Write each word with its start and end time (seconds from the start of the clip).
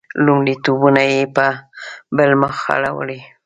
لومړیتونه 0.25 1.01
یې 1.13 1.21
په 1.35 1.47
بل 2.17 2.31
مخ 2.41 2.55
اړولي. 2.75 3.19